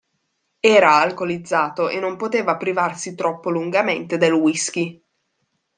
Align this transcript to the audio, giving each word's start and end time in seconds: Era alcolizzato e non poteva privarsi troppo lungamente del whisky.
Era 0.65 0.99
alcolizzato 0.99 1.87
e 1.87 1.99
non 1.99 2.17
poteva 2.17 2.57
privarsi 2.57 3.13
troppo 3.13 3.51
lungamente 3.51 4.17
del 4.17 4.33
whisky. 4.33 4.99